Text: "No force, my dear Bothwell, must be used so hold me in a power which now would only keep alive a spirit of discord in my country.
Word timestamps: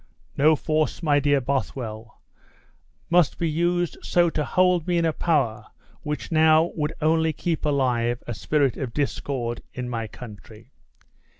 "No 0.35 0.55
force, 0.55 1.03
my 1.03 1.19
dear 1.19 1.39
Bothwell, 1.39 2.23
must 3.11 3.37
be 3.37 3.47
used 3.47 3.99
so 4.01 4.31
hold 4.31 4.87
me 4.87 4.97
in 4.97 5.05
a 5.05 5.13
power 5.13 5.67
which 6.01 6.31
now 6.31 6.71
would 6.73 6.93
only 7.01 7.33
keep 7.33 7.65
alive 7.65 8.23
a 8.25 8.33
spirit 8.33 8.77
of 8.77 8.95
discord 8.95 9.61
in 9.75 9.87
my 9.87 10.07
country. 10.07 10.71